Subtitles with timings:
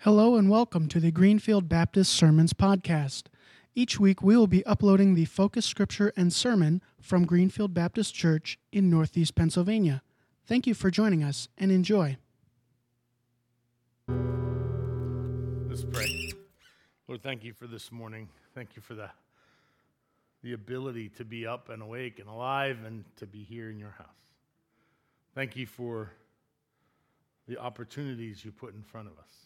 [0.00, 3.24] Hello and welcome to the Greenfield Baptist Sermons Podcast.
[3.74, 8.58] Each week we will be uploading the focus scripture and sermon from Greenfield Baptist Church
[8.70, 10.02] in Northeast Pennsylvania.
[10.46, 12.18] Thank you for joining us and enjoy.
[15.68, 16.30] Let's pray.
[17.08, 18.28] Lord, thank you for this morning.
[18.54, 19.10] Thank you for the,
[20.42, 23.94] the ability to be up and awake and alive and to be here in your
[23.98, 24.06] house.
[25.34, 26.12] Thank you for
[27.48, 29.45] the opportunities you put in front of us.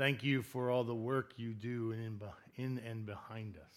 [0.00, 2.18] Thank you for all the work you do in,
[2.56, 3.76] in and behind us.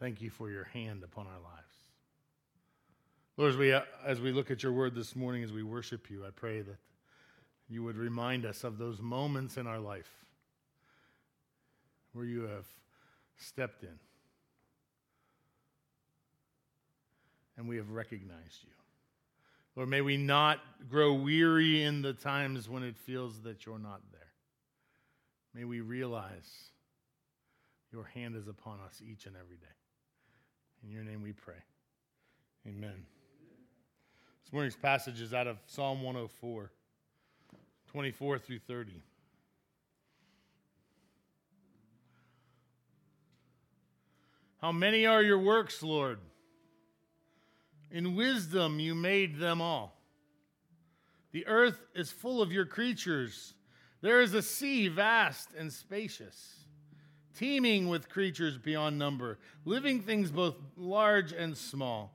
[0.00, 1.74] Thank you for your hand upon our lives.
[3.36, 6.24] Lord, as we, as we look at your word this morning, as we worship you,
[6.24, 6.78] I pray that
[7.68, 10.24] you would remind us of those moments in our life
[12.14, 12.64] where you have
[13.36, 13.98] stepped in
[17.58, 18.85] and we have recognized you.
[19.76, 24.00] Lord, may we not grow weary in the times when it feels that you're not
[24.10, 24.32] there.
[25.54, 26.70] May we realize
[27.92, 29.66] your hand is upon us each and every day.
[30.82, 31.62] In your name we pray.
[32.66, 33.04] Amen.
[34.42, 36.70] This morning's passage is out of Psalm 104,
[37.90, 39.02] 24 through 30.
[44.62, 46.18] How many are your works, Lord?
[47.90, 50.00] In wisdom you made them all.
[51.32, 53.54] The earth is full of your creatures.
[54.00, 56.66] There is a sea vast and spacious,
[57.36, 62.14] teeming with creatures beyond number, living things both large and small.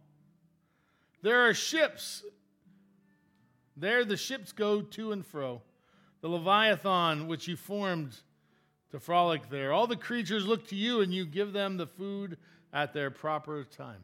[1.22, 2.24] There are ships.
[3.78, 5.62] There the ships go to and fro.
[6.22, 8.16] The Leviathan, which you formed
[8.92, 9.72] to frolic there.
[9.74, 12.38] All the creatures look to you, and you give them the food
[12.74, 14.04] at their proper time.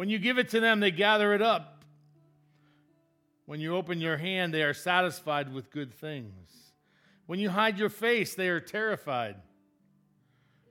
[0.00, 1.84] When you give it to them, they gather it up.
[3.44, 6.72] When you open your hand, they are satisfied with good things.
[7.26, 9.36] When you hide your face, they are terrified.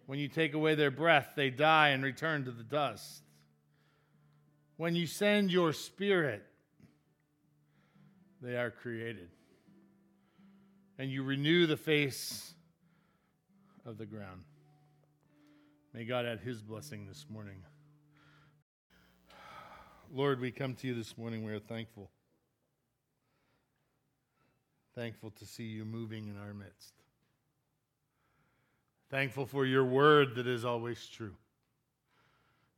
[0.07, 3.21] When you take away their breath, they die and return to the dust.
[4.77, 6.43] When you send your spirit,
[8.41, 9.29] they are created.
[10.97, 12.51] And you renew the face
[13.85, 14.41] of the ground.
[15.93, 17.61] May God add his blessing this morning.
[20.13, 21.43] Lord, we come to you this morning.
[21.43, 22.09] We are thankful.
[24.95, 26.93] Thankful to see you moving in our midst.
[29.09, 31.35] Thankful for your word that is always true.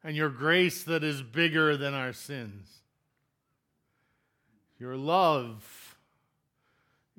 [0.04, 2.82] And your grace that is bigger than our sins.
[4.80, 5.96] Your love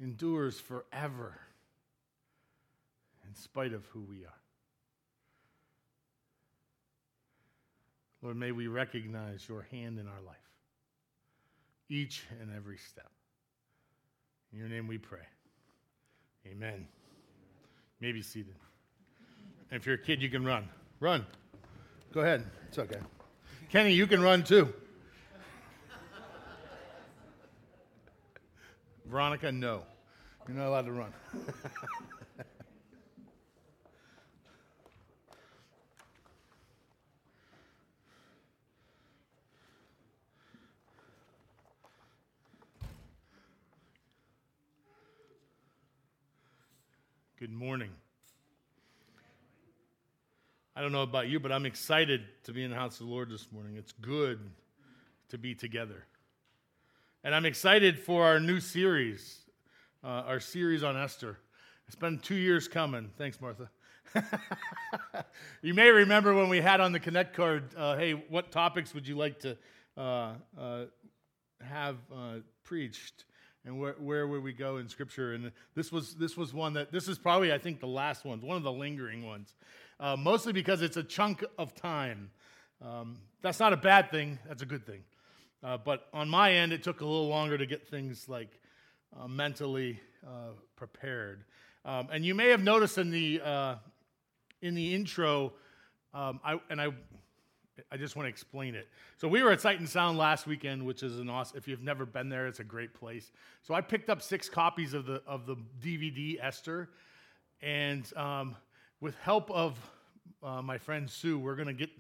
[0.00, 1.38] endures forever
[3.26, 4.41] in spite of who we are.
[8.22, 10.36] Lord, may we recognize your hand in our life,
[11.88, 13.10] each and every step.
[14.52, 15.26] In your name we pray.
[16.46, 16.86] Amen.
[18.00, 18.54] You may be seated.
[19.70, 20.68] And if you're a kid, you can run.
[21.00, 21.26] Run.
[22.12, 22.44] Go ahead.
[22.68, 22.98] It's okay.
[23.70, 24.72] Kenny, you can run too.
[29.06, 29.82] Veronica, no.
[30.46, 31.12] You're not allowed to run.
[47.42, 47.90] Good morning.
[50.76, 53.12] I don't know about you, but I'm excited to be in the house of the
[53.12, 53.74] Lord this morning.
[53.76, 54.38] It's good
[55.30, 56.04] to be together.
[57.24, 59.40] And I'm excited for our new series,
[60.04, 61.36] uh, our series on Esther.
[61.88, 63.10] It's been two years coming.
[63.18, 63.68] Thanks, Martha.
[65.62, 69.08] you may remember when we had on the Connect card, uh, hey, what topics would
[69.08, 69.56] you like to
[69.96, 70.84] uh, uh
[71.60, 73.24] have uh, preached?
[73.64, 75.34] And where, where would we go in scripture?
[75.34, 78.40] And this was this was one that this is probably i think the last one
[78.40, 79.54] one of the lingering ones.
[80.00, 82.30] Uh, mostly because it's a chunk of time.
[82.84, 85.02] Um, that's not a bad thing that's a good thing.
[85.62, 88.60] Uh, but on my end it took a little longer to get things like
[89.18, 91.44] uh, mentally uh, prepared.
[91.84, 93.74] Um, and you may have noticed in the uh,
[94.60, 95.52] in the intro
[96.14, 96.88] um, I, and i
[97.90, 98.88] I just want to explain it.
[99.16, 101.56] So we were at Sight and Sound last weekend, which is an awesome.
[101.56, 103.32] If you've never been there, it's a great place.
[103.62, 106.90] So I picked up six copies of the of the DVD Esther,
[107.62, 108.56] and um,
[109.00, 109.78] with help of
[110.42, 111.90] uh, my friend Sue, we're gonna get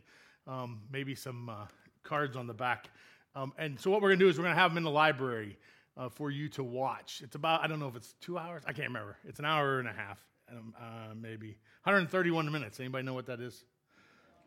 [0.46, 1.66] um, maybe some uh,
[2.02, 2.90] cards on the back.
[3.34, 5.56] Um, and so what we're gonna do is we're gonna have them in the library
[5.96, 7.22] uh, for you to watch.
[7.24, 8.62] It's about I don't know if it's two hours.
[8.66, 9.16] I can't remember.
[9.26, 10.18] It's an hour and a half,
[10.50, 12.78] uh, maybe 131 minutes.
[12.78, 13.64] Anybody know what that is?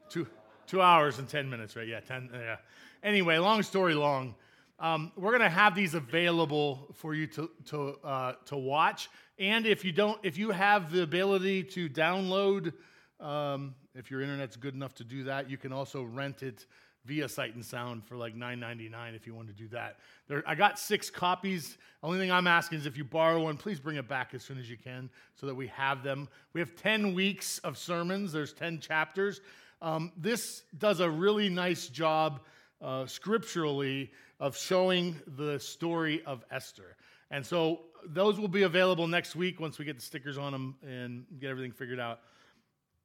[0.08, 0.28] Two.
[0.68, 1.88] Two hours and 10 minutes, right?
[1.88, 2.30] Yeah, 10.
[2.34, 2.58] Yeah.
[3.04, 4.36] Anyway, long story long.
[4.80, 9.10] Um, we're going to have these available for you to, to, uh, to watch.
[9.40, 12.74] And if you don't, if you have the ability to download,
[13.20, 16.66] um, if your internet's good enough to do that, you can also rent it
[17.06, 19.98] via Sight and Sound for like $9.99 if you want to do that.
[20.28, 21.78] There, I got six copies.
[22.02, 24.58] Only thing I'm asking is if you borrow one, please bring it back as soon
[24.58, 26.28] as you can so that we have them.
[26.54, 29.42] We have 10 weeks of sermons, there's 10 chapters.
[29.82, 32.42] Um, this does a really nice job
[32.82, 36.98] uh, scripturally of showing the story of Esther.
[37.32, 40.76] And so those will be available next week once we get the stickers on them
[40.86, 42.20] and get everything figured out.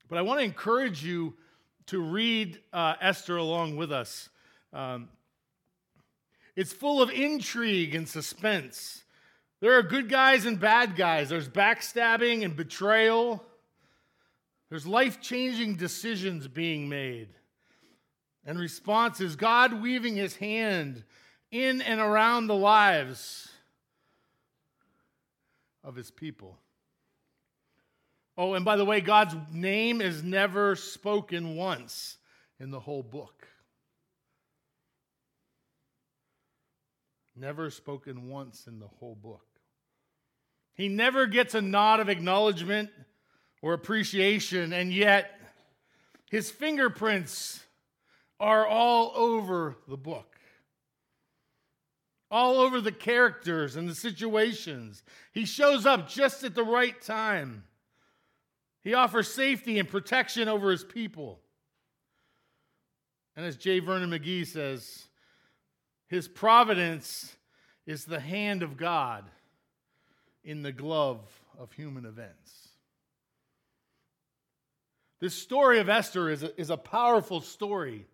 [0.08, 1.34] But I want to encourage you
[1.86, 4.28] to read uh, Esther along with us.
[4.72, 5.08] Um,
[6.56, 9.02] it's full of intrigue and suspense.
[9.60, 11.28] There are good guys and bad guys.
[11.28, 13.44] There's backstabbing and betrayal.
[14.70, 17.28] There's life changing decisions being made.
[18.46, 21.04] And response is God weaving his hand
[21.50, 23.48] in and around the lives
[25.82, 26.56] of his people.
[28.38, 32.16] Oh, and by the way, God's name is never spoken once
[32.58, 33.48] in the whole book.
[37.36, 39.44] Never spoken once in the whole book.
[40.74, 42.90] He never gets a nod of acknowledgement
[43.62, 45.38] or appreciation, and yet
[46.30, 47.64] his fingerprints
[48.38, 50.36] are all over the book,
[52.30, 55.02] all over the characters and the situations.
[55.32, 57.64] He shows up just at the right time.
[58.82, 61.40] He offers safety and protection over his people.
[63.36, 63.80] And as J.
[63.80, 65.08] Vernon McGee says,
[66.08, 67.36] his providence
[67.86, 69.24] is the hand of God
[70.42, 71.20] in the glove
[71.58, 72.59] of human events.
[75.20, 78.06] This story of Esther is a, is a powerful story.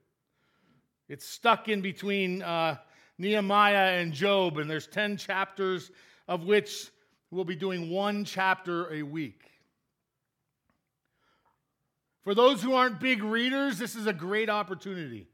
[1.09, 2.79] It's stuck in between uh,
[3.17, 5.93] Nehemiah and Job, and there's 10 chapters,
[6.27, 6.91] of which
[7.31, 9.45] we'll be doing one chapter a week.
[12.25, 15.29] For those who aren't big readers, this is a great opportunity.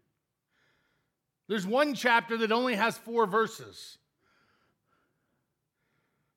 [1.48, 3.96] There's one chapter that only has four verses.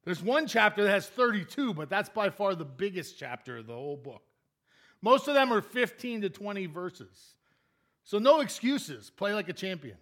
[0.06, 3.74] There's one chapter that has 32, but that's by far the biggest chapter of the
[3.74, 4.24] whole book.
[5.02, 7.36] Most of them are 15 to 20 verses.
[8.04, 9.10] So, no excuses.
[9.10, 9.98] Play like a champion.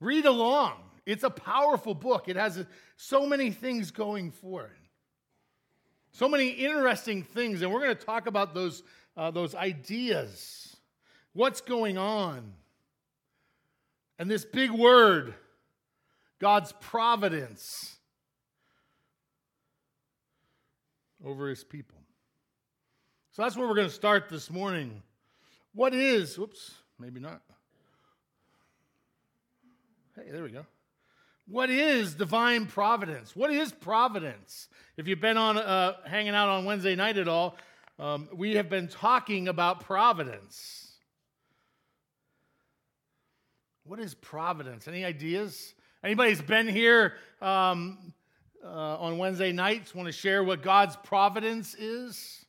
[0.00, 0.74] Read along.
[1.04, 2.28] It's a powerful book.
[2.28, 2.64] It has
[2.96, 4.70] so many things going for it.
[6.12, 7.62] So many interesting things.
[7.62, 8.82] And we're going to talk about those
[9.16, 10.76] uh, those ideas.
[11.32, 12.52] What's going on?
[14.18, 15.34] And this big word,
[16.38, 17.96] God's providence
[21.24, 21.98] over his people.
[23.36, 25.02] So that's where we're going to start this morning.
[25.74, 27.42] What is, whoops, maybe not.
[30.14, 30.64] Hey, there we go.
[31.46, 33.36] What is divine providence?
[33.36, 34.70] What is providence?
[34.96, 37.58] If you've been on uh, hanging out on Wednesday night at all,
[37.98, 40.92] um, we have been talking about providence.
[43.84, 44.88] What is providence?
[44.88, 45.74] Any ideas?
[46.02, 47.12] Anybody's been here
[47.42, 48.14] um,
[48.64, 52.45] uh, on Wednesday nights want to share what God's providence is?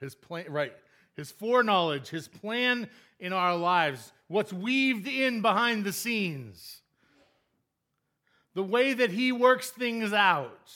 [0.00, 0.72] His plan, right.
[1.16, 2.88] His foreknowledge, his plan
[3.18, 6.80] in our lives, what's weaved in behind the scenes,
[8.54, 10.70] the way that he works things out.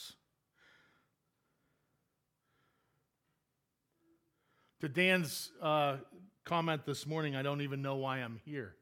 [4.81, 5.97] To Dan's uh,
[6.43, 8.75] comment this morning, I don't even know why I'm here.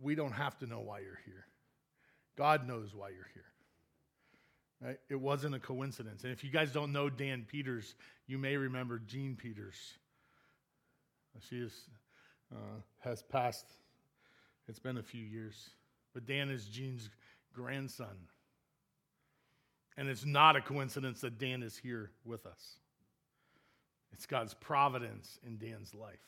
[0.00, 1.46] We don't have to know why you're here.
[2.36, 3.44] God knows why you're here.
[4.80, 4.98] Right?
[5.08, 6.22] It wasn't a coincidence.
[6.24, 7.94] And if you guys don't know Dan Peters,
[8.26, 9.76] you may remember Jean Peters.
[11.48, 11.72] She is,
[12.52, 13.66] uh, has passed.
[14.68, 15.70] It's been a few years.
[16.14, 17.10] But Dan is Jean's
[17.52, 18.16] grandson.
[19.96, 22.76] And it's not a coincidence that Dan is here with us.
[24.12, 26.18] It's God's providence in Dan's life.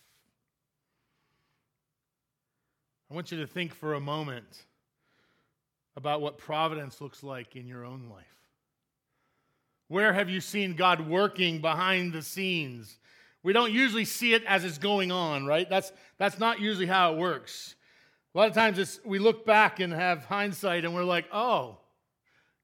[3.11, 4.65] I want you to think for a moment
[5.97, 8.40] about what providence looks like in your own life.
[9.91, 12.97] Where have you seen God working behind the scenes?
[13.43, 15.69] We don't usually see it as it's going on, right?
[15.69, 17.75] That's, that's not usually how it works.
[18.33, 21.79] A lot of times we look back and have hindsight and we're like, oh,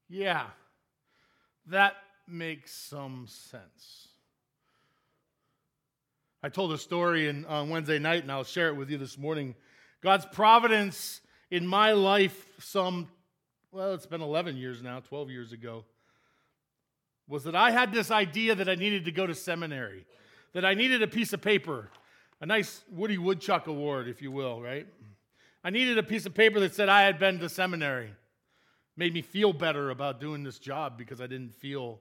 [0.07, 0.45] yeah,
[1.65, 1.97] that
[2.29, 4.07] makes some sense.
[6.41, 9.17] I told a story in, on Wednesday night, and I'll share it with you this
[9.17, 9.53] morning.
[10.01, 11.19] God's providence
[11.51, 13.09] in my life, some,
[13.73, 15.83] well, it's been 11 years now, 12 years ago.
[17.27, 20.05] Was that I had this idea that I needed to go to seminary,
[20.53, 21.89] that I needed a piece of paper,
[22.39, 24.87] a nice Woody Woodchuck award, if you will, right?
[25.63, 28.11] I needed a piece of paper that said I had been to seminary.
[28.95, 31.99] Made me feel better about doing this job because I didn't feel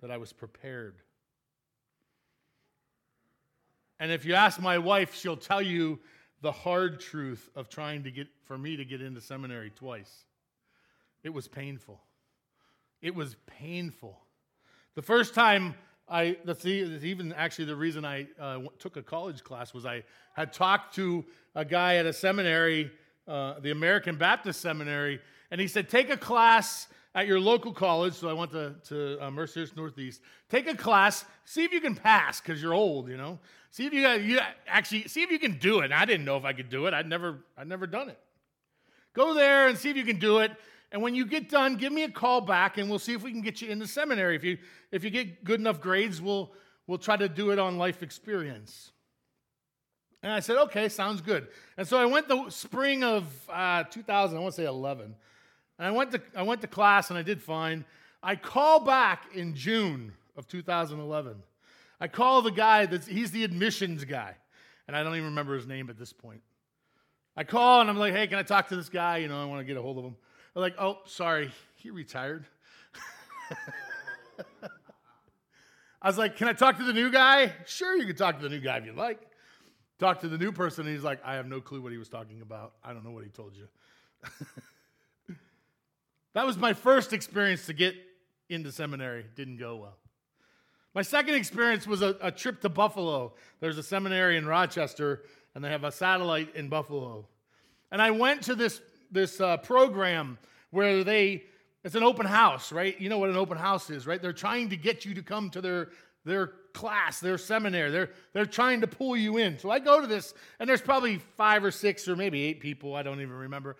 [0.00, 0.96] that I was prepared.
[3.98, 5.98] And if you ask my wife, she'll tell you
[6.42, 10.24] the hard truth of trying to get for me to get into seminary twice.
[11.22, 12.00] It was painful.
[13.02, 14.18] It was painful.
[14.94, 15.74] The first time
[16.08, 20.52] I, that's, even actually the reason I uh, took a college class was I had
[20.52, 21.24] talked to
[21.54, 22.90] a guy at a seminary,
[23.26, 28.14] uh, the American Baptist Seminary, and he said, take a class at your local college.
[28.14, 30.20] So I went to, to uh, Mercyhurst Northeast.
[30.48, 33.38] Take a class, see if you can pass because you're old, you know.
[33.70, 35.86] See if you, you actually see if you can do it.
[35.86, 36.94] And I didn't know if I could do it.
[36.94, 38.18] I'd never, I'd never done it.
[39.12, 40.52] Go there and see if you can do it.
[40.96, 43.30] And when you get done, give me a call back and we'll see if we
[43.30, 44.34] can get you into seminary.
[44.34, 44.56] If you,
[44.90, 46.52] if you get good enough grades, we'll,
[46.86, 48.92] we'll try to do it on life experience.
[50.22, 51.48] And I said, okay, sounds good.
[51.76, 55.14] And so I went the spring of uh, 2000, I want to say 11.
[55.78, 57.84] And I went, to, I went to class and I did fine.
[58.22, 61.36] I call back in June of 2011.
[62.00, 64.34] I call the guy that's, he's the admissions guy.
[64.88, 66.40] And I don't even remember his name at this point.
[67.36, 69.18] I call and I'm like, hey, can I talk to this guy?
[69.18, 70.16] You know, I want to get a hold of him.
[70.56, 72.46] They're like, oh, sorry, he retired.
[76.00, 77.52] I was like, can I talk to the new guy?
[77.66, 79.20] Sure, you can talk to the new guy if you like.
[79.98, 82.08] Talk to the new person, and he's like, I have no clue what he was
[82.08, 82.72] talking about.
[82.82, 83.68] I don't know what he told you.
[86.32, 87.94] that was my first experience to get
[88.48, 89.26] into seminary.
[89.34, 89.98] Didn't go well.
[90.94, 93.34] My second experience was a, a, trip to Buffalo.
[93.60, 97.28] There's a seminary in Rochester, and they have a satellite in Buffalo.
[97.92, 100.38] And I went to this, this uh, program
[100.70, 101.44] where they,
[101.84, 102.98] it's an open house, right?
[103.00, 104.20] You know what an open house is, right?
[104.20, 105.90] They're trying to get you to come to their,
[106.24, 107.90] their class, their seminary.
[107.90, 109.58] They're, they're trying to pull you in.
[109.58, 112.94] So I go to this, and there's probably five or six or maybe eight people,
[112.94, 113.76] I don't even remember.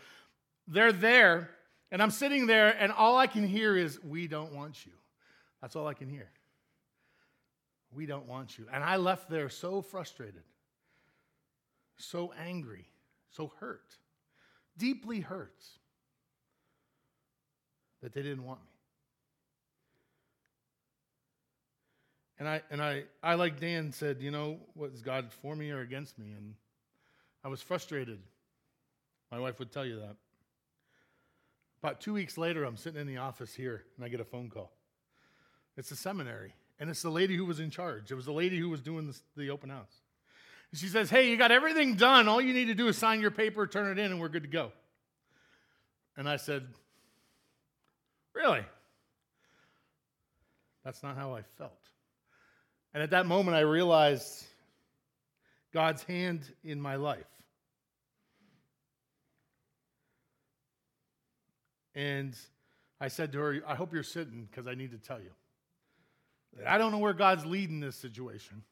[0.66, 1.50] They're there,
[1.90, 4.92] and I'm sitting there, and all I can hear is, We don't want you.
[5.60, 6.30] That's all I can hear.
[7.92, 8.66] We don't want you.
[8.72, 10.42] And I left there so frustrated,
[11.96, 12.86] so angry,
[13.30, 13.96] so hurt,
[14.78, 15.64] deeply hurt
[18.02, 18.70] that they didn't want me.
[22.38, 25.80] And I and I I like Dan said, you know, was God for me or
[25.80, 26.32] against me?
[26.36, 26.54] And
[27.42, 28.18] I was frustrated.
[29.30, 30.16] My wife would tell you that.
[31.82, 34.50] About two weeks later, I'm sitting in the office here and I get a phone
[34.50, 34.72] call.
[35.76, 36.54] It's a seminary.
[36.78, 38.10] And it's the lady who was in charge.
[38.10, 40.02] It was the lady who was doing the, the open house.
[40.76, 42.28] She says, Hey, you got everything done.
[42.28, 44.42] All you need to do is sign your paper, turn it in, and we're good
[44.42, 44.72] to go.
[46.16, 46.66] And I said,
[48.34, 48.62] Really?
[50.84, 51.72] That's not how I felt.
[52.94, 54.44] And at that moment, I realized
[55.72, 57.26] God's hand in my life.
[61.94, 62.36] And
[63.00, 65.30] I said to her, I hope you're sitting because I need to tell you.
[66.66, 68.62] I don't know where God's leading this situation.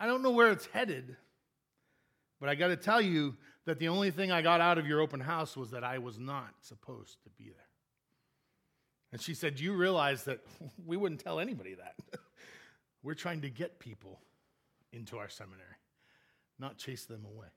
[0.00, 1.16] I don't know where it's headed.
[2.40, 5.00] But I got to tell you that the only thing I got out of your
[5.00, 7.66] open house was that I was not supposed to be there.
[9.12, 10.40] And she said, you realize that
[10.86, 11.96] we wouldn't tell anybody that?
[13.02, 14.20] We're trying to get people
[14.92, 15.64] into our seminary,
[16.58, 17.48] not chase them away.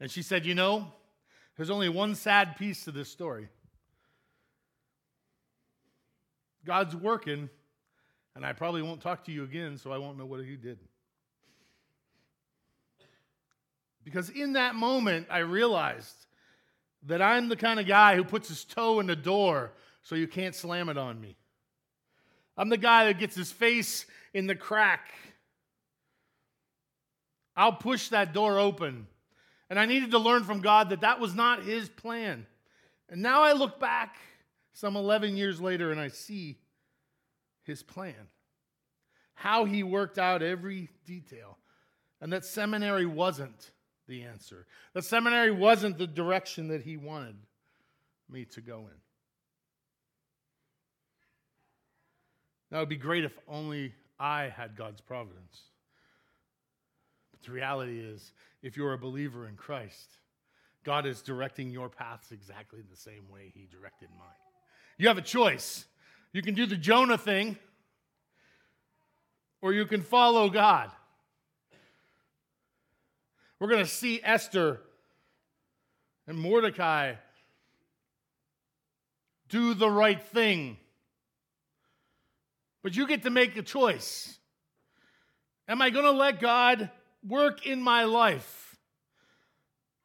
[0.00, 0.86] And she said, You know,
[1.56, 3.48] there's only one sad piece to this story.
[6.64, 7.48] God's working
[8.38, 10.78] and I probably won't talk to you again, so I won't know what he did.
[14.04, 16.14] Because in that moment, I realized
[17.08, 20.28] that I'm the kind of guy who puts his toe in the door so you
[20.28, 21.36] can't slam it on me.
[22.56, 25.10] I'm the guy that gets his face in the crack.
[27.56, 29.08] I'll push that door open.
[29.68, 32.46] And I needed to learn from God that that was not his plan.
[33.08, 34.14] And now I look back
[34.74, 36.58] some 11 years later and I see
[37.68, 38.26] his plan,
[39.34, 41.56] how he worked out every detail,
[42.20, 43.70] and that seminary wasn't
[44.08, 44.66] the answer.
[44.94, 47.36] That seminary wasn't the direction that he wanted
[48.28, 49.00] me to go in.
[52.70, 55.62] That would be great if only I had God's providence.
[57.30, 58.32] But the reality is,
[58.62, 60.10] if you're a believer in Christ,
[60.84, 64.28] God is directing your paths exactly the same way He directed mine.
[64.98, 65.86] You have a choice.
[66.32, 67.56] You can do the Jonah thing,
[69.62, 70.90] or you can follow God.
[73.58, 74.80] We're going to see Esther
[76.26, 77.14] and Mordecai
[79.48, 80.76] do the right thing
[82.82, 84.38] But you get to make a choice.
[85.66, 86.90] Am I going to let God
[87.26, 88.76] work in my life?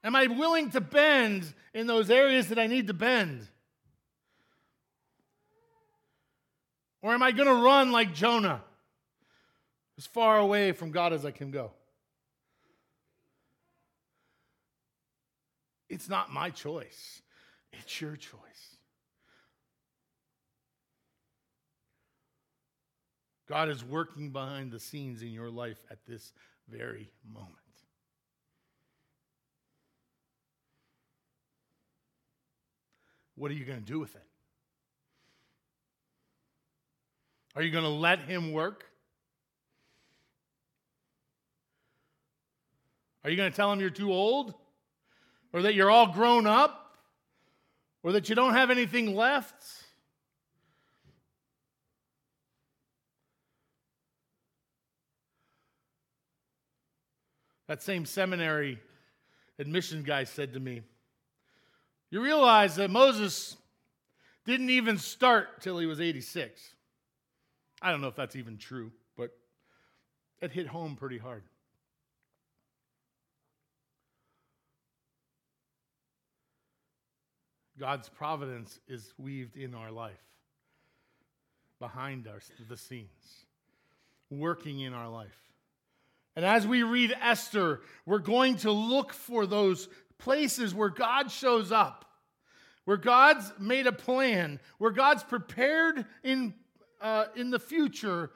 [0.03, 3.47] Am I willing to bend in those areas that I need to bend?
[7.03, 8.63] Or am I going to run like Jonah,
[9.97, 11.71] as far away from God as I can go?
[15.89, 17.21] It's not my choice,
[17.73, 18.39] it's your choice.
[23.49, 26.31] God is working behind the scenes in your life at this
[26.69, 27.51] very moment.
[33.35, 34.32] What are you going to do with it?
[37.55, 38.85] Are you going to let Him work?
[43.23, 44.53] Are you going to tell Him you're too old?
[45.53, 46.97] Or that you're all grown up?
[48.01, 49.63] Or that you don't have anything left?
[57.67, 58.79] That same seminary
[59.57, 60.81] admission guy said to me,
[62.09, 63.55] You realize that Moses
[64.45, 66.72] didn't even start till he was 86.
[67.83, 69.31] I don't know if that's even true, but
[70.41, 71.43] it hit home pretty hard.
[77.77, 80.23] God's providence is weaved in our life,
[81.79, 83.09] behind us, the scenes,
[84.29, 85.37] working in our life.
[86.37, 91.71] And as we read Esther, we're going to look for those places where God shows
[91.71, 92.05] up,
[92.85, 96.53] where God's made a plan, where God's prepared in,
[97.03, 98.31] uh, in the future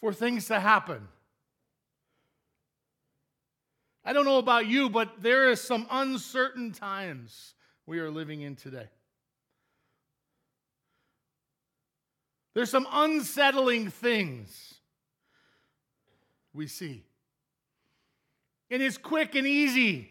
[0.00, 1.06] for things to happen.
[4.04, 7.54] I don't know about you, but there is some uncertain times
[7.86, 8.88] we are living in today.
[12.54, 14.74] There's some unsettling things
[16.54, 17.04] we see.
[18.70, 20.10] And it's quick and easy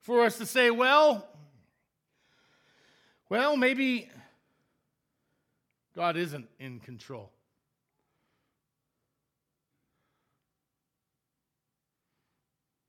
[0.00, 1.26] for us to say, well,
[3.28, 4.08] well, maybe
[5.94, 7.30] God isn't in control.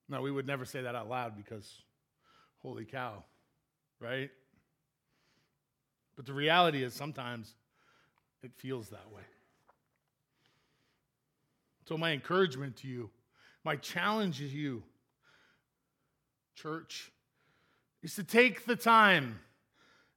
[0.08, 1.82] Now, we would never say that out loud because,
[2.62, 3.24] holy cow,
[4.00, 4.30] right?
[6.16, 7.56] But the reality is sometimes
[8.44, 9.24] it feels that way.
[11.88, 13.10] So, my encouragement to you,
[13.64, 14.84] my challenge to you,
[16.56, 17.12] church,
[18.04, 19.40] is to take the time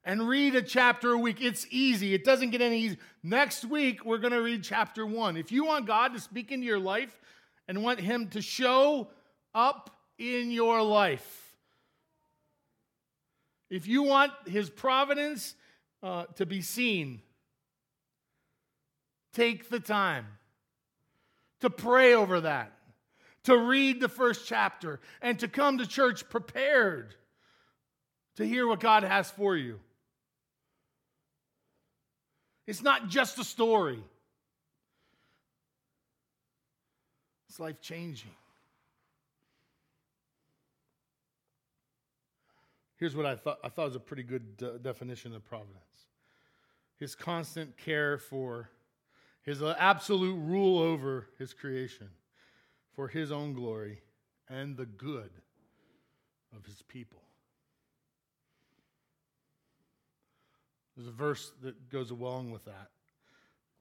[0.07, 1.41] and read a chapter a week.
[1.41, 2.97] It's easy, it doesn't get any easier.
[3.21, 5.35] Next week, we're going to read chapter one.
[5.35, 7.19] If you want God to speak into your life
[7.67, 9.09] and want Him to show
[9.53, 11.53] up in your life,
[13.69, 15.55] if you want His providence
[16.01, 17.21] uh, to be seen,
[19.33, 20.25] take the time
[21.59, 22.71] to pray over that,
[23.43, 27.13] to read the first chapter, and to come to church prepared
[28.37, 29.81] to hear what God has for you.
[32.67, 34.03] It's not just a story,
[37.47, 38.31] it's life changing.
[42.97, 45.77] Here's what I thought I thought was a pretty good de- definition of providence.
[46.99, 48.69] His constant care for
[49.43, 52.09] his uh, absolute rule over his creation
[52.93, 54.01] for his own glory
[54.49, 55.29] and the good
[56.55, 57.21] of his people.
[60.97, 62.89] There's a verse that goes along with that.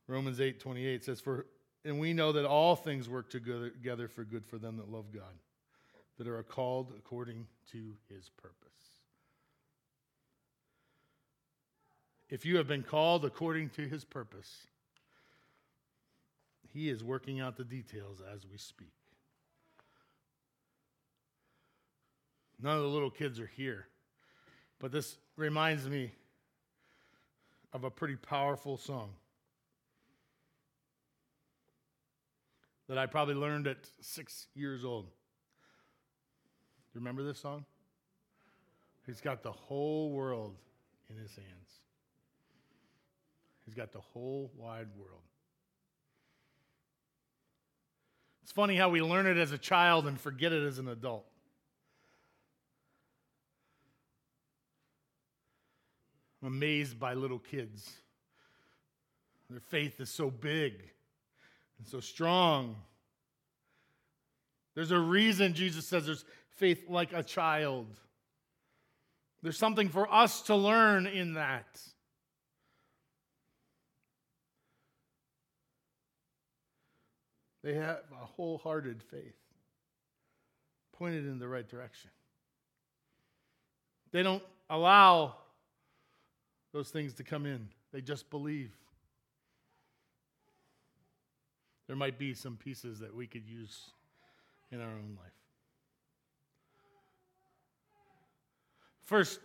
[0.07, 1.47] Romans 8 28 says, For
[1.85, 5.33] and we know that all things work together for good for them that love God,
[6.19, 8.57] that are called according to his purpose.
[12.29, 14.67] If you have been called according to his purpose,
[16.73, 18.93] he is working out the details as we speak.
[22.61, 23.87] None of the little kids are here,
[24.81, 26.11] but this reminds me
[27.77, 29.11] of a pretty powerful song
[32.89, 35.05] that I probably learned at six years old.
[35.05, 35.11] Do
[36.95, 37.67] you remember this song?
[39.05, 40.57] He's got the whole world
[41.11, 41.81] in his hands.
[43.67, 45.21] He's got the whole wide world.
[48.43, 51.27] It's funny how we learn it as a child and forget it as an adult.
[56.47, 57.91] Amazed by little kids.
[59.51, 60.75] Their faith is so big
[61.79, 62.77] and so strong.
[64.77, 67.89] There's a reason Jesus says there's faith like a child.
[69.43, 71.81] There's something for us to learn in that.
[77.65, 79.35] They have a wholehearted faith,
[80.93, 82.11] pointed in the right direction.
[84.13, 85.35] They don't allow
[86.77, 88.71] those things to come in, they just believe.
[91.87, 93.93] There might be some pieces that we could use
[94.71, 95.33] in our own life.
[99.05, 99.41] First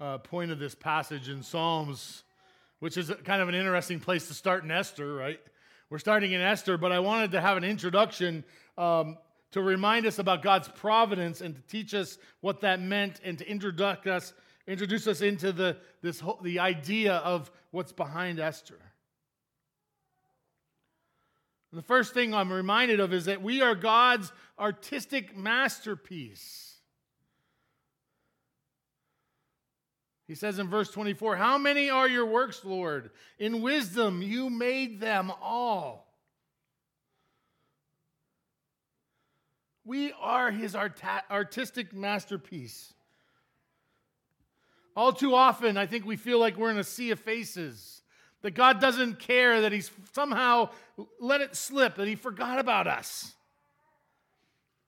[0.00, 2.22] uh, point of this passage in Psalms,
[2.78, 5.40] which is kind of an interesting place to start in Esther, right?
[5.90, 8.42] We're starting in Esther, but I wanted to have an introduction
[8.78, 9.18] um,
[9.50, 13.46] to remind us about God's providence and to teach us what that meant and to
[13.46, 14.32] introduce us,
[14.66, 18.80] introduce us into the, this whole, the idea of what's behind Esther.
[21.72, 26.74] The first thing I'm reminded of is that we are God's artistic masterpiece.
[30.26, 33.10] He says in verse 24, How many are your works, Lord?
[33.38, 36.04] In wisdom you made them all.
[39.84, 42.94] We are his art- artistic masterpiece.
[44.96, 48.02] All too often, I think we feel like we're in a sea of faces.
[48.42, 50.68] That God doesn't care, that He's somehow
[51.18, 53.32] let it slip, that He forgot about us,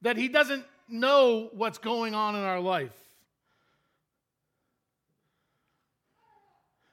[0.02, 2.94] that He doesn't know what's going on in our life,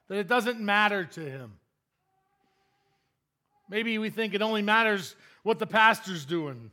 [0.08, 1.52] that it doesn't matter to Him.
[3.70, 6.72] Maybe we think it only matters what the pastor's doing,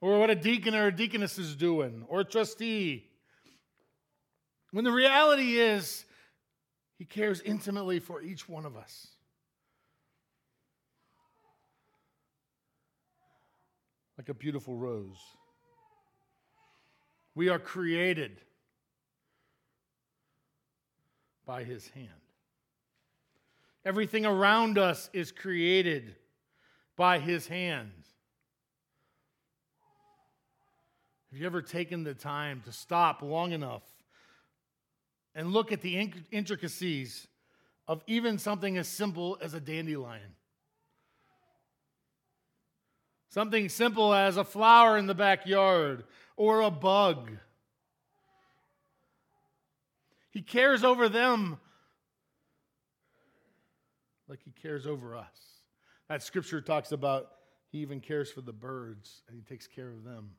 [0.00, 3.05] or what a deacon or a deaconess is doing, or a trustee.
[4.72, 6.04] When the reality is,
[6.98, 9.08] he cares intimately for each one of us.
[14.18, 15.18] Like a beautiful rose.
[17.34, 18.40] We are created
[21.44, 22.08] by his hand.
[23.84, 26.16] Everything around us is created
[26.96, 27.92] by his hand.
[31.30, 33.82] Have you ever taken the time to stop long enough
[35.36, 37.28] and look at the intricacies
[37.86, 40.34] of even something as simple as a dandelion.
[43.28, 46.04] Something simple as a flower in the backyard
[46.38, 47.30] or a bug.
[50.30, 51.58] He cares over them
[54.26, 55.26] like he cares over us.
[56.08, 57.28] That scripture talks about
[57.68, 60.30] he even cares for the birds and he takes care of them.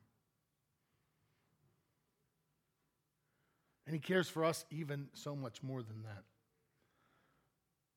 [3.88, 6.22] And He cares for us even so much more than that.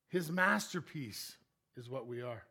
[0.08, 1.36] His masterpiece
[1.76, 2.42] is what we are.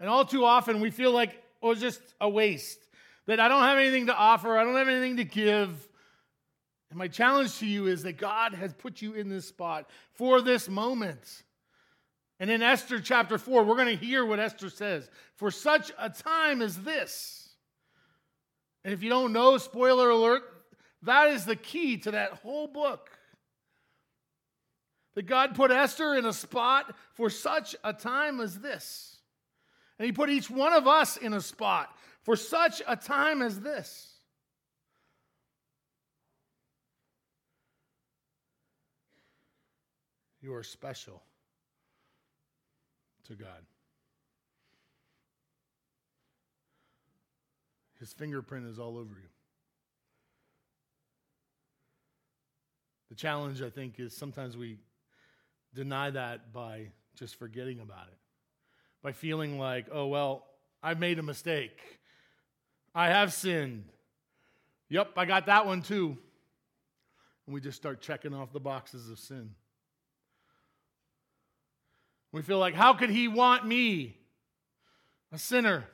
[0.00, 2.78] And all too often we feel like, oh, it's just a waste,
[3.26, 5.86] that I don't have anything to offer, I don't have anything to give.
[6.88, 10.40] And my challenge to you is that God has put you in this spot for
[10.40, 11.42] this moment.
[12.40, 15.10] And in Esther chapter 4, we're going to hear what Esther says.
[15.36, 17.50] For such a time as this.
[18.82, 20.42] And if you don't know, spoiler alert,
[21.04, 23.10] that is the key to that whole book.
[25.14, 29.18] That God put Esther in a spot for such a time as this.
[29.98, 33.60] And He put each one of us in a spot for such a time as
[33.60, 34.10] this.
[40.42, 41.22] You are special
[43.28, 43.64] to God.
[47.98, 49.33] His fingerprint is all over you.
[53.14, 54.76] The challenge, I think, is sometimes we
[55.72, 58.18] deny that by just forgetting about it,
[59.04, 60.44] by feeling like, oh, well,
[60.82, 61.78] I've made a mistake.
[62.92, 63.84] I have sinned.
[64.88, 66.18] Yep, I got that one too.
[67.46, 69.50] And we just start checking off the boxes of sin.
[72.32, 74.18] We feel like, how could he want me,
[75.30, 75.84] a sinner?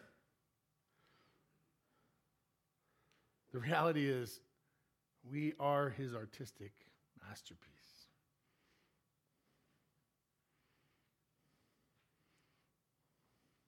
[3.53, 4.41] The reality is,
[5.31, 6.73] we are his artistic
[7.31, 7.69] masterpiece.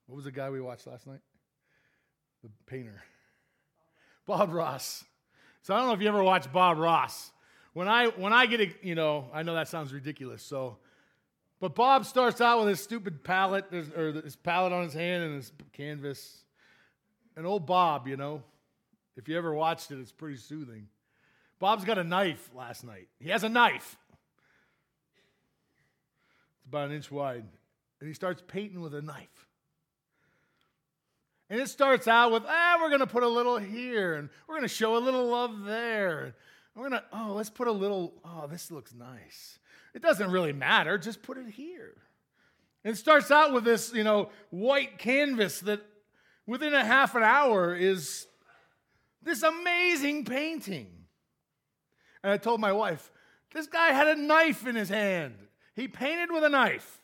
[0.07, 1.21] What was the guy we watched last night?
[2.43, 3.03] The painter.
[4.27, 5.05] Bob Ross.
[5.63, 7.31] So I don't know if you ever watched Bob Ross.
[7.73, 10.43] When I when I get a, you know, I know that sounds ridiculous.
[10.43, 10.79] So
[11.61, 15.37] but Bob starts out with his stupid palette or his palette on his hand and
[15.37, 16.45] his canvas.
[17.37, 18.43] And old Bob, you know,
[19.17, 20.89] if you ever watched it, it's pretty soothing.
[21.63, 23.07] Bob's got a knife last night.
[23.21, 23.97] He has a knife.
[26.59, 27.45] It's about an inch wide.
[28.01, 29.47] And he starts painting with a knife.
[31.49, 34.57] And it starts out with, ah, we're going to put a little here, and we're
[34.57, 36.25] going to show a little love there.
[36.25, 36.33] And
[36.75, 39.61] we're going to, oh, let's put a little, oh, this looks nice.
[39.95, 41.95] It doesn't really matter, just put it here.
[42.83, 45.81] It starts out with this, you know, white canvas that
[46.45, 48.27] within a half an hour is
[49.23, 51.02] this amazing painting.
[52.23, 53.11] And I told my wife,
[53.53, 55.35] this guy had a knife in his hand.
[55.75, 57.01] He painted with a knife.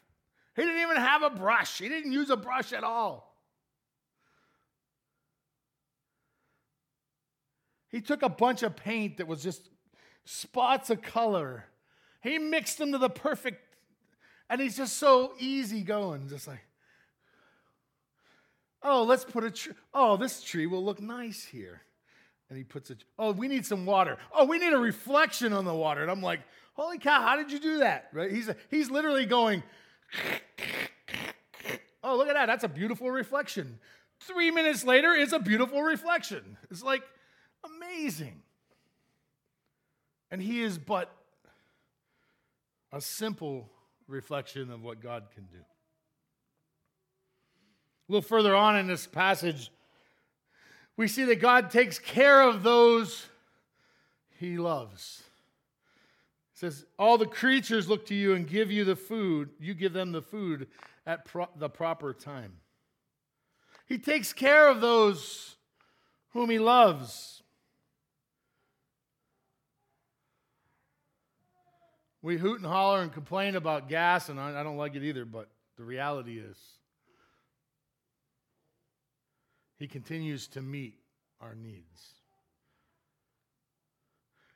[0.55, 3.29] He didn't even have a brush, he didn't use a brush at all.
[7.91, 9.71] He took a bunch of paint that was just
[10.25, 11.65] spots of color.
[12.21, 13.63] He mixed them to the perfect,
[14.51, 16.61] and he's just so easy going, just like,
[18.83, 19.73] oh, let's put a tree.
[19.95, 21.83] Oh, this tree will look nice here.
[22.49, 24.17] And he puts it, oh, we need some water.
[24.35, 26.03] Oh, we need a reflection on the water.
[26.03, 26.41] And I'm like,
[26.75, 28.09] holy cow, how did you do that?
[28.13, 28.31] Right?
[28.31, 29.63] He's, he's literally going,
[32.03, 32.47] oh, look at that.
[32.47, 33.79] That's a beautiful reflection.
[34.21, 36.57] Three minutes later, it's a beautiful reflection.
[36.71, 37.03] It's like
[37.65, 38.43] amazing.
[40.31, 41.15] And he is but
[42.93, 43.71] a simple
[44.07, 45.59] reflection of what God can do.
[48.09, 49.71] A little further on in this passage,
[50.99, 53.29] we see that God takes care of those
[54.37, 55.23] he loves.
[56.55, 59.51] It says, All the creatures look to you and give you the food.
[59.61, 60.67] You give them the food
[61.07, 62.55] at pro- the proper time.
[63.87, 65.55] He takes care of those
[66.31, 67.43] whom he loves.
[72.23, 75.49] We hoot and holler and complain about gas, and I don't like it either, but
[75.77, 76.59] the reality is,
[79.79, 80.99] He continues to meet
[81.41, 82.15] our needs.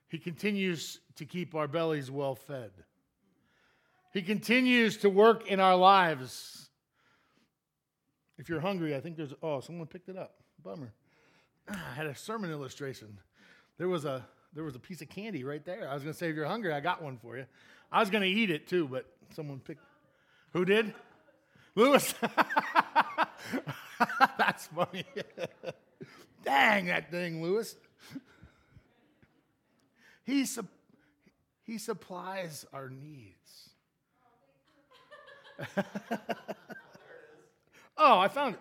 [0.08, 2.70] He continues to keep our bellies well fed.
[4.12, 6.68] He continues to work in our lives.
[8.36, 10.34] If you're hungry, I think there's, oh, someone picked it up.
[10.62, 10.92] Bummer.
[11.70, 13.18] Ah, I had a sermon illustration.
[13.78, 15.88] There was a there was a piece of candy right there.
[15.88, 17.46] I was going to say, if you're hungry, I got one for you.
[17.90, 19.82] I was going to eat it too, but someone picked.
[20.52, 20.92] Who did?
[21.74, 22.14] Lewis.
[24.38, 25.04] That's funny.
[26.44, 27.76] Dang that thing, Lewis.
[30.24, 30.68] He, su-
[31.64, 33.70] he supplies our needs.
[37.96, 38.60] oh, I found it.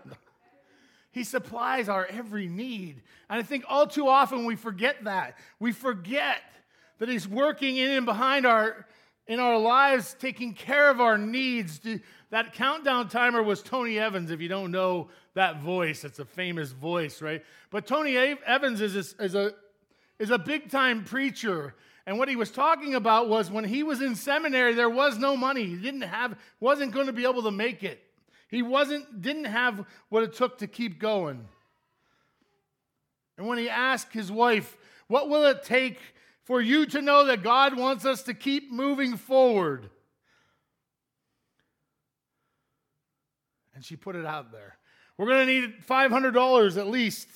[1.12, 3.02] He supplies our every need.
[3.30, 5.38] And I think all too often we forget that.
[5.60, 6.38] We forget
[7.00, 8.86] that He's working in and behind our
[9.32, 11.80] in our lives, taking care of our needs.
[12.32, 14.30] That countdown timer was Tony Evans.
[14.30, 17.42] If you don't know that voice, it's a famous voice, right?
[17.70, 19.54] But Tony Evans is a, is a,
[20.20, 21.76] is a big time preacher.
[22.06, 25.38] And what he was talking about was when he was in seminary, there was no
[25.38, 25.66] money.
[25.66, 28.04] He didn't have, wasn't going to be able to make it.
[28.50, 31.48] He wasn't, didn't have what it took to keep going.
[33.38, 34.76] And when he asked his wife,
[35.08, 36.00] What will it take
[36.44, 39.90] for you to know that God wants us to keep moving forward?
[43.76, 44.78] And she put it out there.
[45.18, 47.28] We're going to need $500 at least.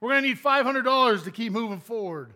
[0.00, 2.34] We're going to need $500 to keep moving forward.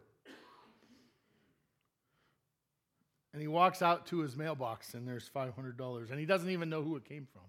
[3.32, 6.82] And he walks out to his mailbox, and there's $500, and he doesn't even know
[6.82, 7.42] who it came from.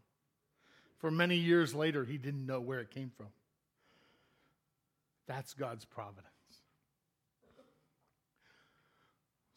[0.99, 3.27] For many years later, he didn't know where it came from.
[5.27, 6.32] That's God's providence.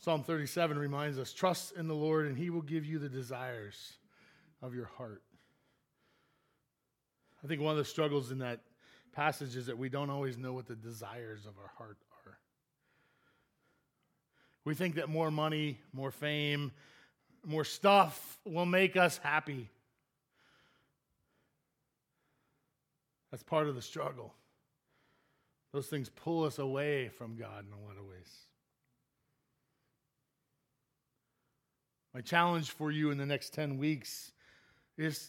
[0.07, 3.95] Psalm 37 reminds us trust in the Lord, and he will give you the desires
[4.63, 5.21] of your heart.
[7.43, 8.61] I think one of the struggles in that
[9.11, 12.39] passage is that we don't always know what the desires of our heart are.
[14.65, 16.71] We think that more money, more fame,
[17.45, 19.69] more stuff will make us happy.
[23.33, 24.35] That's part of the struggle.
[25.73, 28.46] Those things pull us away from God in a lot of ways.
[32.17, 34.33] My challenge for you in the next 10 weeks
[34.97, 35.29] is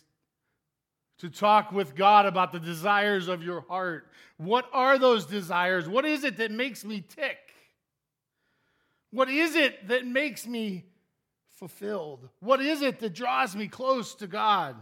[1.17, 4.08] to talk with God about the desires of your heart.
[4.38, 5.89] What are those desires?
[5.89, 7.39] What is it that makes me tick?
[9.12, 10.86] What is it that makes me
[11.58, 12.30] fulfilled?
[12.39, 14.78] What is it that draws me close to God?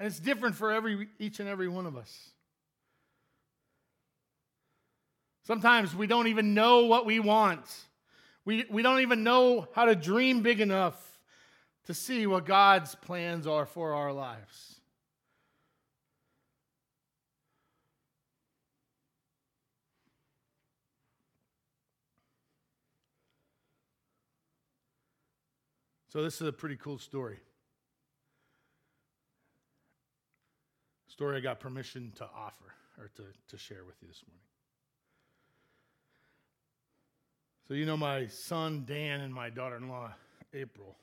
[0.00, 2.30] And it's different for every, each and every one of us.
[5.44, 7.60] Sometimes we don't even know what we want.
[8.48, 10.94] We, we don't even know how to dream big enough
[11.84, 14.80] to see what God's plans are for our lives.
[26.08, 27.40] So, this is a pretty cool story.
[31.08, 34.47] story I got permission to offer or to, to share with you this morning.
[37.68, 40.10] So, you know, my son Dan and my daughter in law,
[40.54, 40.96] April.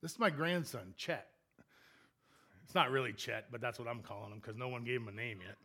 [0.00, 1.26] This is my grandson, Chet.
[2.62, 5.08] It's not really Chet, but that's what I'm calling him because no one gave him
[5.08, 5.56] a name yet.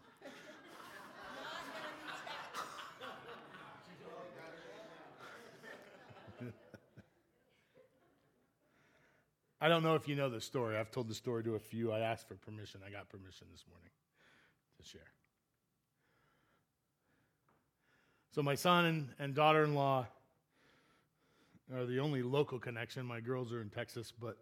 [9.61, 10.75] I don't know if you know the story.
[10.75, 11.91] I've told the story to a few.
[11.91, 12.81] I asked for permission.
[12.83, 13.91] I got permission this morning
[14.77, 15.16] to share.
[18.37, 20.05] So, my son and, and daughter in law
[21.73, 23.03] are the only local connection.
[23.03, 24.37] My girls are in Texas, but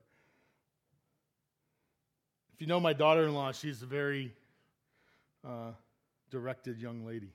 [2.54, 4.34] if you know my daughter in law, she's a very
[5.48, 5.72] uh,
[6.30, 7.32] directed young lady.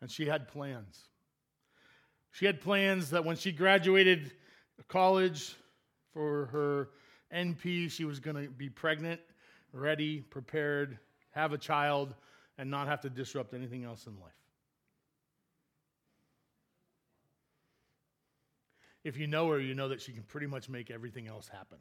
[0.00, 1.02] And she had plans.
[2.32, 4.32] She had plans that when she graduated
[4.88, 5.54] college,
[6.12, 6.88] for her
[7.32, 7.92] NP.
[7.92, 9.20] She was going to be pregnant,
[9.72, 10.98] ready, prepared,
[11.30, 12.16] have a child,
[12.58, 14.32] and not have to disrupt anything else in life.
[19.04, 21.78] If you know her, you know that she can pretty much make everything else happen.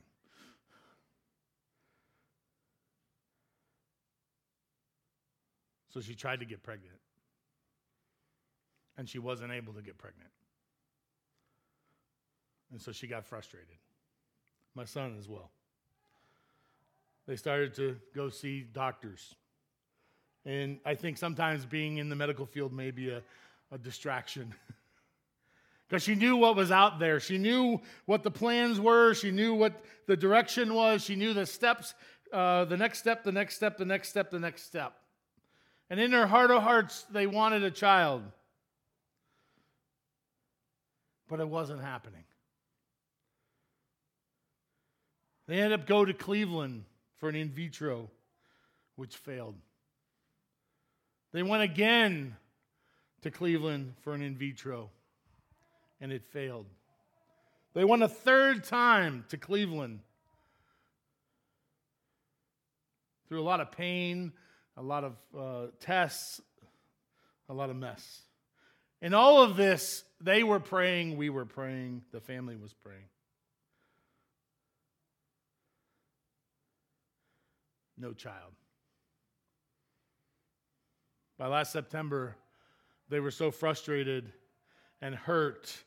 [5.89, 6.97] So she tried to get pregnant.
[8.97, 10.31] And she wasn't able to get pregnant.
[12.71, 13.77] And so she got frustrated
[14.75, 15.51] my son as well.
[17.27, 19.35] They started to go see doctors.
[20.45, 23.21] And I think sometimes being in the medical field may be a,
[23.71, 24.53] a distraction.
[25.91, 27.19] Because she knew what was out there.
[27.19, 29.13] She knew what the plans were.
[29.13, 31.03] She knew what the direction was.
[31.03, 31.93] She knew the steps,
[32.31, 34.93] uh, the next step, the next step, the next step, the next step.
[35.89, 38.23] And in her heart of hearts, they wanted a child.
[41.27, 42.23] But it wasn't happening.
[45.49, 46.85] They ended up go to Cleveland
[47.17, 48.09] for an in vitro,
[48.95, 49.55] which failed.
[51.33, 52.37] They went again
[53.23, 54.89] to Cleveland for an in vitro,
[56.01, 56.65] and it failed.
[57.73, 59.99] They went a third time to Cleveland
[63.29, 64.33] through a lot of pain,
[64.75, 66.41] a lot of uh, tests,
[67.47, 68.23] a lot of mess.
[69.01, 73.05] In all of this, they were praying, we were praying, the family was praying.
[78.01, 78.51] no child.
[81.37, 82.35] By last September,
[83.09, 84.33] they were so frustrated
[85.01, 85.83] and hurt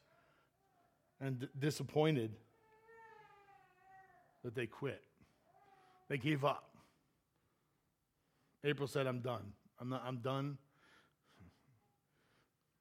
[1.25, 2.31] and d- disappointed
[4.45, 5.03] that they quit.
[6.09, 6.71] They gave up.
[8.63, 9.53] April said, I'm done.
[9.81, 10.59] I'm, not, I'm done.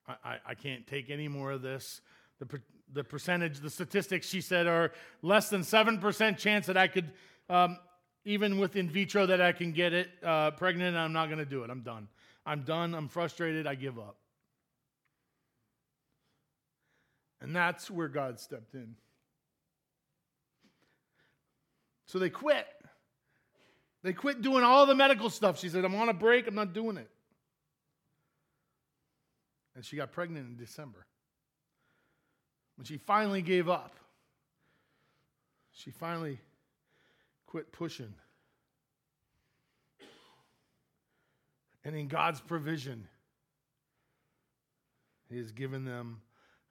[0.08, 2.02] I, I, I can't take any more of this.
[2.40, 6.88] The, per, the percentage, the statistics, she said, are less than 7% chance that I
[6.88, 7.12] could
[7.50, 7.78] um,
[8.26, 11.46] even with in vitro that I can get it uh, pregnant, I'm not going to
[11.46, 11.70] do it.
[11.70, 12.08] I'm done.
[12.46, 12.94] I'm done.
[12.94, 13.68] I'm frustrated.
[13.68, 14.18] I give up.
[17.44, 18.96] And that's where God stepped in.
[22.08, 22.66] So they quit.
[24.02, 25.60] They quit doing all the medical stuff.
[25.60, 26.48] She said, I'm on a break.
[26.48, 27.10] I'm not doing it.
[29.76, 31.06] And she got pregnant in December.
[32.78, 33.96] When she finally gave up,
[35.72, 36.40] she finally
[37.54, 38.12] Quit pushing.
[41.86, 43.08] And in God's provision,
[45.30, 46.22] He has given them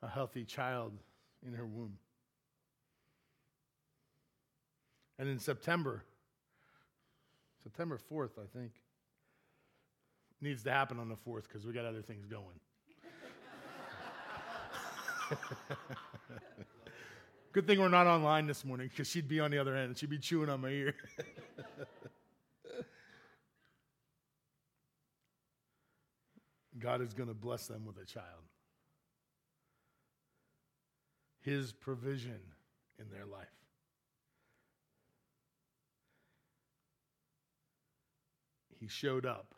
[0.02, 0.92] a healthy child
[1.46, 1.98] in her womb.
[5.18, 6.02] And in September,
[7.62, 8.72] September 4th, I think,
[10.40, 12.58] needs to happen on the 4th because we got other things going.
[17.52, 19.88] Good thing we're not online this morning because she'd be on the other end.
[19.88, 20.94] And she'd be chewing on my ear.
[26.78, 28.42] God is going to bless them with a child.
[31.42, 32.40] His provision
[32.98, 33.46] in their life.
[38.80, 39.54] He showed up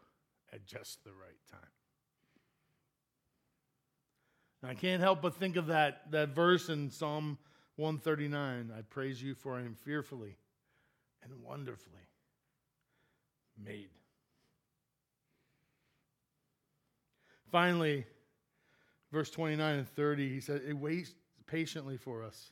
[0.52, 1.60] at just the right time.
[4.62, 7.38] And I can't help but think of that, that verse in Psalm
[7.76, 10.36] 139 I praise you for I am fearfully
[11.22, 12.08] and wonderfully
[13.62, 13.88] made.
[17.50, 18.04] Finally,
[19.12, 21.14] verse 29 and 30, he said, It waits
[21.46, 22.50] patiently for us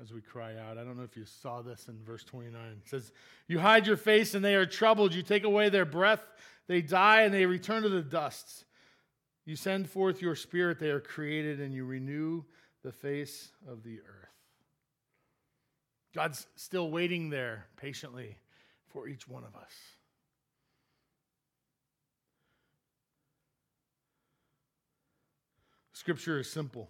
[0.00, 0.78] as we cry out.
[0.78, 2.60] I don't know if you saw this in verse 29.
[2.62, 3.12] It says,
[3.46, 5.14] You hide your face and they are troubled.
[5.14, 6.22] You take away their breath.
[6.66, 8.64] They die and they return to the dust.
[9.44, 10.78] You send forth your spirit.
[10.78, 12.44] They are created and you renew
[12.84, 14.28] the face of the earth.
[16.14, 18.36] God's still waiting there patiently
[18.88, 19.72] for each one of us.
[25.92, 26.88] Scripture is simple.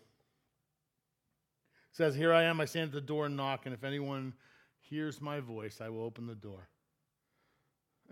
[1.98, 4.32] Says, Here I am, I stand at the door and knock, and if anyone
[4.78, 6.68] hears my voice, I will open the door.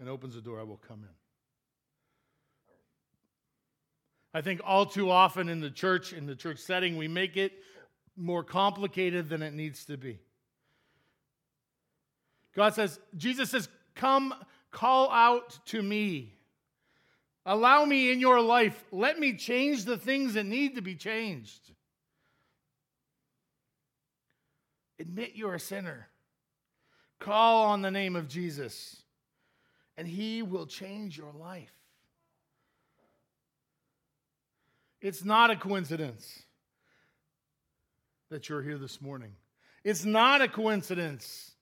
[0.01, 1.14] And opens the door, I will come in.
[4.34, 7.53] I think all too often in the church, in the church setting, we make it
[8.16, 10.18] more complicated than it needs to be.
[12.57, 14.34] God says, Jesus says, Come,
[14.72, 16.34] call out to me.
[17.47, 18.84] Allow me in your life.
[18.91, 21.70] Let me change the things that need to be changed.
[24.99, 26.09] Admit you're a sinner.
[27.19, 29.03] Call on the name of Jesus,
[29.97, 31.73] and he will change your life.
[35.01, 36.43] It's not a coincidence
[38.31, 39.33] that you're here this morning.
[39.85, 41.53] It's not a coincidence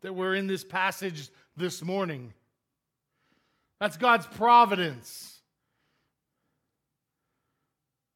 [0.00, 2.32] that we're in this passage this morning.
[3.80, 5.40] That's God's providence.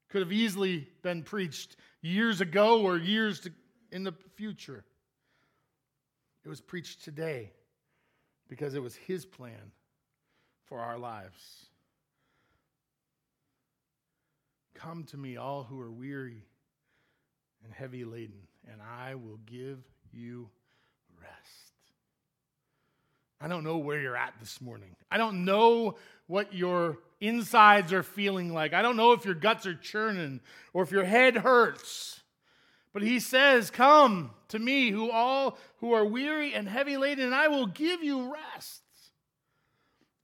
[0.08, 3.52] Could have easily been preached years ago or years to,
[3.92, 4.84] in the future.
[6.44, 7.52] It was preached today
[8.48, 9.72] because it was His plan
[10.64, 11.66] for our lives.
[14.74, 16.46] Come to me, all who are weary
[17.62, 19.78] and heavy laden, and I will give
[20.12, 20.48] you
[21.20, 21.69] rest.
[23.40, 24.94] I don't know where you're at this morning.
[25.10, 28.74] I don't know what your insides are feeling like.
[28.74, 30.40] I don't know if your guts are churning
[30.74, 32.20] or if your head hurts.
[32.92, 37.34] But he says, Come to me, who all who are weary and heavy laden, and
[37.34, 38.82] I will give you rest.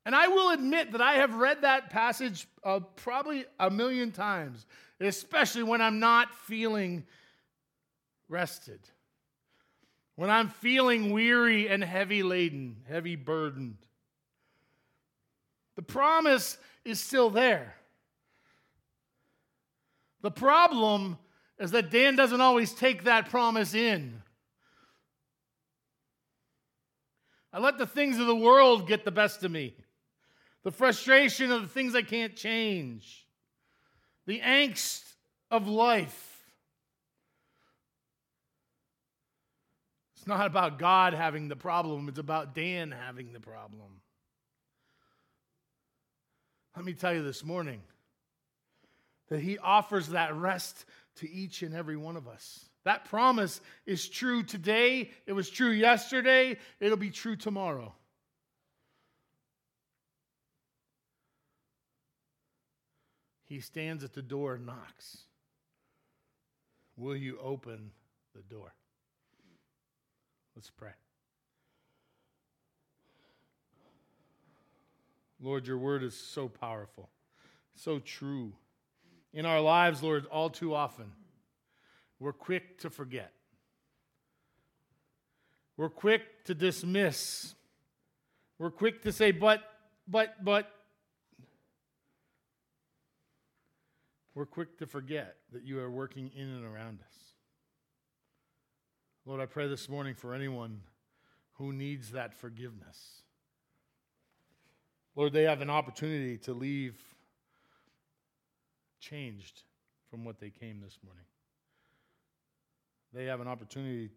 [0.05, 4.67] And I will admit that I have read that passage uh, probably a million times,
[5.01, 7.05] especially when I'm not feeling
[8.29, 8.81] rested.
[10.17, 13.77] When I'm feeling weary and heavy laden, heavy burdened.
[15.77, 17.75] The promise is still there.
[20.23, 21.19] The problem
[21.59, 24.23] is that Dan doesn't always take that promise in.
[27.53, 29.75] I let the things of the world get the best of me
[30.63, 33.25] the frustration of the things I can't change,
[34.27, 35.05] the angst
[35.49, 36.36] of life.
[40.27, 44.01] It's not about God having the problem, it's about Dan having the problem.
[46.75, 47.81] Let me tell you this morning
[49.29, 50.85] that He offers that rest
[51.19, 52.65] to each and every one of us.
[52.83, 57.95] That promise is true today, it was true yesterday, it'll be true tomorrow.
[63.45, 65.19] He stands at the door and knocks.
[66.97, 67.93] Will you open
[68.35, 68.73] the door?
[70.57, 70.93] Let's pray.
[75.39, 77.11] Lord, your word is so powerful,
[77.75, 78.55] so true.
[79.35, 81.13] In our lives, Lord, all too often,
[82.19, 83.33] we're quick to forget.
[85.77, 87.55] We're quick to dismiss.
[88.59, 89.63] We're quick to say, but,
[90.09, 90.71] but, but,
[94.35, 97.26] we're quick to forget that you are working in and around us.
[99.27, 100.81] Lord, I pray this morning for anyone
[101.55, 103.23] who needs that forgiveness.
[105.15, 106.95] Lord, they have an opportunity to leave
[109.01, 109.63] changed
[110.11, 111.25] from what they came this morning.
[113.13, 114.11] They have an opportunity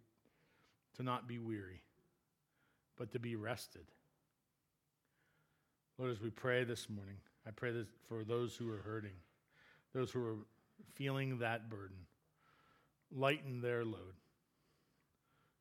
[0.98, 1.82] to not be weary,
[2.98, 3.86] but to be rested.
[5.98, 9.16] Lord, as we pray this morning, I pray this for those who are hurting
[9.94, 10.36] those who are
[10.96, 11.98] feeling that burden.
[13.12, 14.19] Lighten their load.